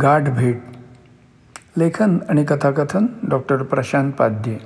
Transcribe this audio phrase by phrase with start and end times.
[0.00, 0.62] गाठ भेट.
[1.76, 4.58] लेखन आणि कथाकथन डॉक्टर प्रशांत पाध्ये.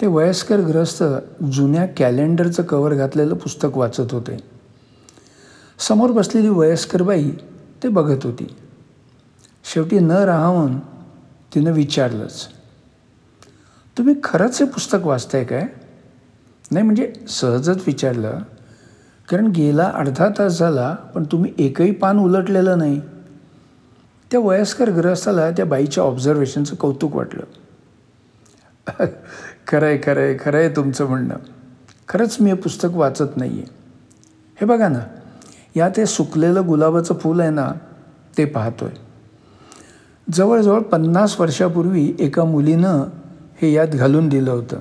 [0.00, 1.02] ते वयस्कर ग्रस्त
[1.42, 4.36] जुन्या कॅलेंडरचं कवर घातलेलं पुस्तक वाचत होते.
[5.78, 7.30] समोर बसलेली वयस्कर बाई
[7.82, 8.56] ते बघत होती.
[9.64, 10.78] शेवटी न राहून
[11.54, 12.48] तिनं विचारलंच
[13.98, 15.66] तुम्ही खरंच हे पुस्तक वाचताय काय?
[16.70, 18.38] नाही म्हणजे सहजच विचारलं.
[19.30, 23.00] कारण गेला अर्धा तास झाला पण तुम्ही एकही पान उलटलेलं नाही.
[24.36, 27.44] त्या वयस्कर ग्रहस्थाला त्या बाईच्या ऑब्झर्वेशनचं कौतुक वाटलं.
[29.66, 31.36] खरं आहे खरं आहे खरं आहे तुमचं म्हणणं.
[32.08, 33.70] खरंच मी हे पुस्तक वाचत नाही आहे
[34.60, 35.00] हे बघा ना
[35.76, 37.68] यात हे सुकलेलं गुलाबाचं फूल आहे ना
[38.38, 38.90] ते पाहतोय.
[40.32, 43.04] जवळजवळ पन्नास वर्षापूर्वी एका मुलीनं
[43.62, 44.80] हे यात घालून दिलं होतं.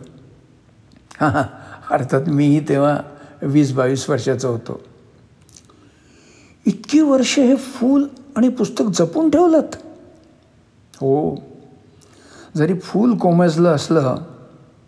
[1.20, 1.44] हां हां
[1.92, 2.98] अर्थात मीही तेव्हा
[3.42, 4.82] वीस बावीस वर्षाचा होतो.
[6.66, 9.60] इतकी वर्ष हे फूल आणि पुस्तक जपून ठेवलं
[10.96, 11.36] हो.
[12.58, 14.16] जरी फूल कोमजलं असलं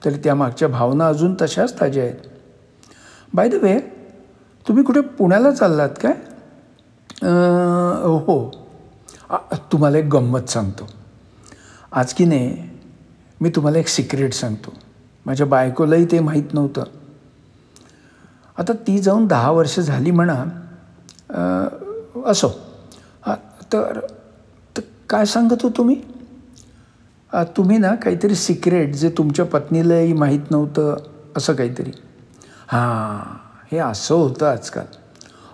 [0.06, 2.28] तरी त्यामागच्या भावना अजून तशाच ताज्या आहेत.
[3.34, 3.80] बाय द वे
[4.68, 6.14] तुम्ही कुठे पुण्याला चाललात काय?
[8.04, 8.50] हो.
[9.72, 10.88] तुम्हाला एक गंमत सांगतो.
[11.92, 12.70] आज की नाही
[13.42, 14.74] मी तुम्हाला एक सिक्रेट सांगतो.
[15.26, 16.84] माझ्या बायकोलाही ते माहीत नव्हतं.
[18.58, 20.44] आता ती जाऊन दहा वर्ष झाली म्हणा
[22.26, 22.50] असो.
[23.74, 24.00] तर
[25.10, 26.02] काय सांगत हो तुम्ही
[27.34, 30.96] तुम्ही ना काहीतरी सिक्रेट जे तुमच्या पत्नीलाही माहीत नव्हतं
[31.38, 31.92] असं काहीतरी.
[32.68, 33.38] हां
[33.72, 34.86] हे असं होतं आजकाल.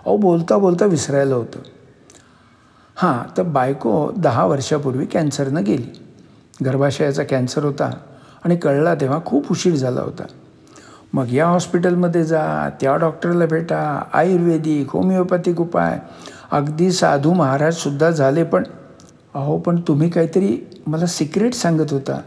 [0.06, 1.60] अहो बोलता बोलता विसरायला होतं.
[2.96, 5.92] हां तर बायको दहा वर्षापूर्वी कॅन्सरनं गेली.
[6.64, 7.90] गर्भाशयाचा कॅन्सर होता
[8.44, 10.24] आणि कळला तेव्हा खूप उशीर झाला होता.
[11.12, 15.98] मग या हॉस्पिटलमध्ये जा त्या डॉक्टरला भेटा आयुर्वेदिक होमिओपॅथिक उपाय
[16.50, 18.64] अगदी साधू महाराजसुद्धा झाले पण
[19.34, 22.20] अहो पण तुम्ही काहीतरी मला सिक्रेट सांगत होता.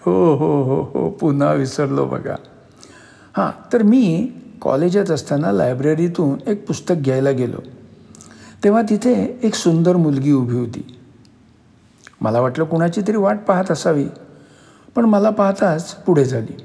[0.00, 2.34] हो हो हो हो पुन्हा विसरलो बघा.
[3.36, 4.32] हां तर मी
[4.62, 7.58] कॉलेजात असताना लायब्ररीतून एक पुस्तक घ्यायला गेलो.
[8.64, 10.96] तेव्हा तिथे एक सुंदर मुलगी उभी होती.
[12.20, 14.06] मला वाटलं कुणाची तरी वाट पाहत असावी
[14.96, 16.56] पण मला पाहताच पुढे झाली.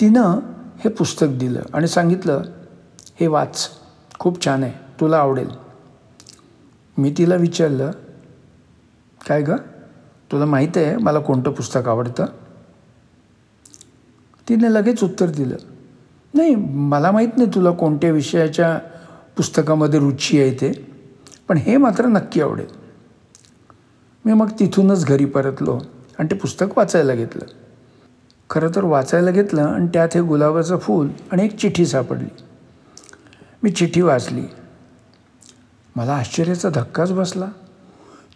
[0.00, 0.38] तिनं
[0.84, 2.42] हे पुस्तक दिलं आणि सांगितलं
[3.20, 3.68] हे वाच.
[4.18, 4.72] खूप छान आहे.
[5.00, 5.48] तुला आवडेल.
[6.98, 7.90] मी तिला विचारलं
[9.28, 9.56] काय गं?
[10.32, 12.26] तुला माहीत आहे मला कोणतं पुस्तक आवडतं?
[14.48, 15.56] तिने लगेच उत्तर दिलं
[16.34, 18.78] नाही मला माहीत नाही तुला कोणत्या विषयाच्या
[19.36, 20.72] पुस्तकामध्ये रुची आहे ते
[21.48, 22.66] पण हे मात्र नक्की आवडेल.
[24.24, 25.78] मी मग तिथूनच घरी परतलो
[26.18, 27.44] आणि ते पुस्तक वाचायला घेतलं.
[28.50, 32.28] खरं तर वाचायला घेतलं आणि त्यात हे गुलाबाचं फूल आणि एक चिठ्ठी सापडली.
[33.62, 34.44] मी चिठ्ठी वाचली.
[35.96, 37.46] मला आश्चर्याचा धक्काच बसला.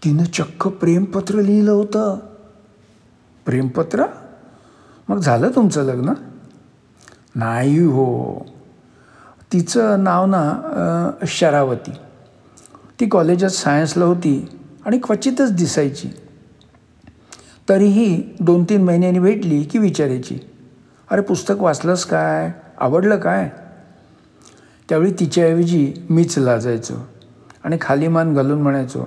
[0.04, 2.18] तिनं चक्क प्रेमपत्र लिहिलं होतं.
[3.46, 4.04] प्रेमपत्र?
[5.08, 6.12] मग झालं तुमचं लग्न?
[7.34, 8.38] नाही हो.
[9.52, 11.90] तिचं नाव ना शरावती.
[13.00, 16.08] ती कॉलेजात सायन्सला होती आणि क्वचितच दिसायची.
[17.68, 20.38] तरीही दोन तीन महिन्यांनी भेटली की विचारायची.
[21.10, 22.52] अरे पुस्तक वाचलंस काय?
[22.78, 23.50] आवडलं काय?
[24.88, 26.94] त्यावेळी तिच्याऐवजी मीच लाजायचो
[27.64, 29.06] आणि खाली मान घालून म्हणायचो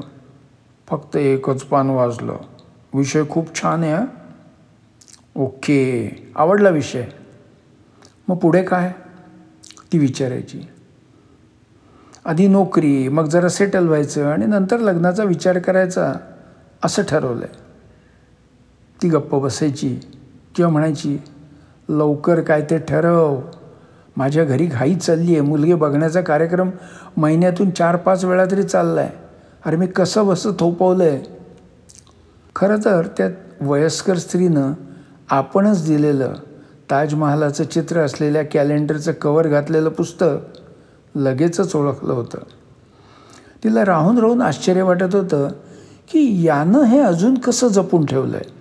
[0.87, 2.37] फक्त एकच पान वाजलं.
[2.93, 4.05] विषय खूप छान आहे
[5.35, 6.09] ओके.
[6.35, 7.05] आवडला विषय.
[8.27, 8.91] मग पुढे काय?
[9.93, 10.61] ती विचारायची.
[12.25, 16.13] आधी नोकरी मग जरा सेटल व्हायचं आणि नंतर लग्नाचा विचार करायचा
[16.83, 17.63] असं ठरवलं आहे
[19.01, 19.99] ती गप्प बसायची
[20.55, 21.17] किंवा म्हणायची
[21.89, 23.41] लवकर काय ते ठरव.
[24.17, 26.69] माझ्या घरी घाई चालली आहे मुलगी बघण्याचा कार्यक्रम
[27.17, 29.09] महिन्यातून चार पाच वेळा तरी चालला आहे
[29.65, 31.21] अरे मी कसं बसं थोपवलं आहे
[32.55, 33.31] खरं तर त्यात
[33.61, 34.73] वयस्कर स्त्रीनं
[35.29, 36.33] आपणच दिलेलं
[36.91, 40.59] ताजमहालाचं चित्र असलेल्या कॅलेंडरचं कवर घातलेलं पुस्तक
[41.15, 42.37] लगेचच ओळखलं होतं.
[43.63, 45.47] तिला राहून राहून आश्चर्य वाटत होतं
[46.09, 48.53] की यानं हे अजून कसं जपून ठेवलं आहे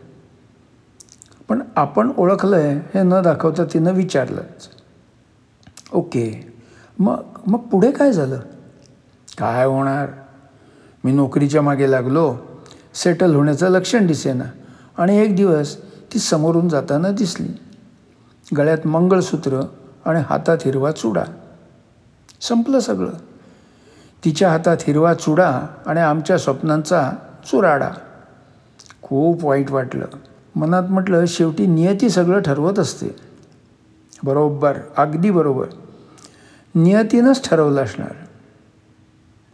[1.49, 4.69] पण आपण ओळखलं आहे हे न दाखवता तिनं विचारलंच.
[5.95, 6.53] ओके.
[6.99, 8.41] मग मग पुढे काय झालं?
[9.39, 10.09] काय होणार?
[11.05, 12.37] मी नोकरीच्या मागे लागलो.
[12.95, 14.45] सेटल होण्याचं लक्षण दिसेना.
[14.99, 17.49] आणि एक दिवस ती समोरून जाताना दिसली.
[18.57, 19.61] गळ्यात मंगळसूत्र
[20.05, 21.25] आणि हातात हिरवा चुडा.
[22.41, 23.11] संपलं सगळं.
[24.25, 27.13] तिच्या हातात हिरवा चुडा आणि आमच्या स्वप्नांचा
[27.51, 27.91] चुराडा.
[29.03, 30.05] खूप वाईट वाटलं.
[30.57, 33.09] मनात म्हटलं शेवटी नियती सगळं ठरवत असते.
[34.25, 35.67] बरोबर अगदी बरोबर.
[36.75, 38.13] नियतीनंच ठरवलं असणार.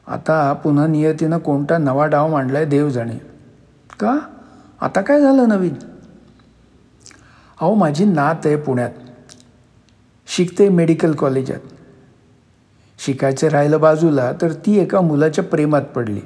[0.07, 3.19] आता पुन्हा नियतीनं कोणता नवा डाव मांडला देव जाणे
[4.01, 4.19] का?
[4.81, 5.75] आता काय झालं नवीन?
[7.61, 8.91] अहो माझी नात आहे पुण्यात.
[10.27, 11.61] शिकते मेडिकल कॉलेजात.
[12.99, 16.21] शिकायचं राहिलं बाजूला तर ती एका मुलाच्या प्रेमात पडली.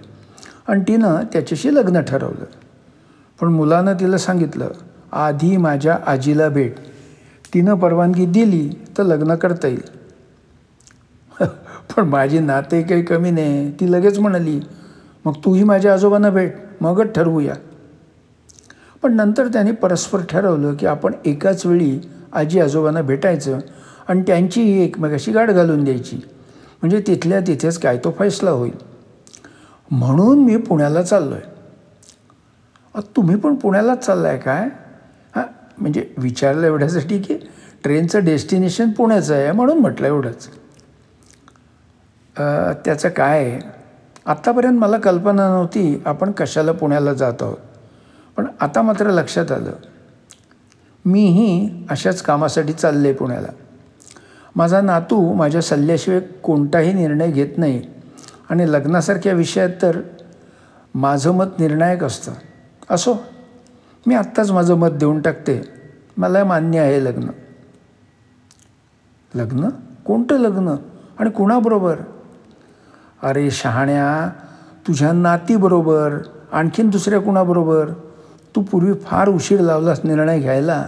[0.68, 2.44] आणि तिनं त्याच्याशी लग्न ठरवलं.
[3.40, 4.68] पण मुलानं तिला सांगितलं
[5.12, 6.74] आधी माझ्या आजीला भेट.
[7.54, 8.68] तिनं परवानगी दिली
[8.98, 10.03] तर लग्न करता येईल.
[11.90, 13.70] पण माझी नाते काही कमी नाही.
[13.70, 14.60] ती लगेच म्हणाली
[15.24, 17.54] मग तूही माझ्या आजोबांना भेट मगच ठरवूया.
[19.02, 21.98] पण नंतर त्याने परस्पर ठरवलं की आपण एकाच वेळी
[22.32, 23.58] आजी आजोबांना भेटायचं
[24.08, 26.16] आणि त्यांचीही एकमेकाशी गाठ घालून द्यायची.
[26.82, 28.72] म्हणजे तिथल्या तिथेच काय तो फैसला होईल.
[29.90, 31.52] म्हणून मी पुण्याला चाललो आहे
[33.16, 34.68] तुम्ही पण पुण्यालाच चालला आहे काय?
[35.34, 35.44] हां
[35.78, 37.34] म्हणजे विचारलं एवढ्यासाठी की
[37.82, 40.48] ट्रेनचं डेस्टिनेशन पुण्याचं आहे म्हणून म्हटलं एवढंच.
[42.84, 43.60] त्याचं काय आहे?
[44.26, 47.56] आत्तापर्यंत मला कल्पना नव्हती आपण कशाला पुण्याला जात आहोत.
[48.36, 49.72] पण आता मात्र लक्षात आलं.
[51.04, 53.48] मीही अशाच कामासाठी चालले पुण्याला.
[54.56, 57.82] माझा नातू माझ्या सल्ल्याशिवाय कोणताही निर्णय घेत नाही.
[58.50, 60.00] आणि लग्नासारख्या विषयात तर
[60.94, 62.32] माझं मत निर्णायक असतं.
[62.90, 63.14] असो
[64.06, 65.68] मी आत्ताच माझं मत देऊन टाकते.
[66.16, 67.26] मला मान्य आहे लग्न.
[69.34, 69.68] लग्न?
[70.04, 70.74] कोणतं लग्न?
[71.18, 71.96] आणि कुणाबरोबर?
[73.24, 74.28] अरे शहाण्या
[74.86, 76.14] तुझ्या नातीबरोबर
[76.52, 77.90] आणखीन दुसऱ्या कुणाबरोबर
[78.56, 80.86] तू पूर्वी फार उशीर लावलास निर्णय घ्यायला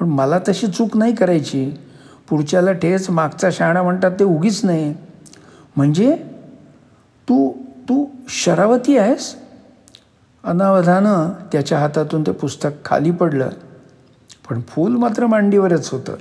[0.00, 1.78] पण मला तशी चूक नाही करायची.
[2.28, 4.94] पुढच्याला ठेच मागचा शहाणा म्हणतात ते उगीच नाही.
[5.76, 6.16] म्हणजे
[7.28, 7.52] तू
[7.88, 9.34] तू शरावती आहेस?
[10.44, 13.48] अनावधानं त्याच्या हातातून ते पुस्तक खाली पडलं.
[14.50, 16.14] पण फूल मात्र मांडीवरच होतं.